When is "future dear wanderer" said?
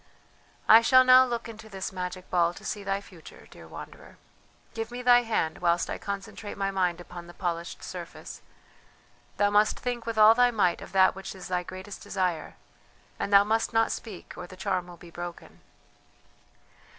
3.01-4.17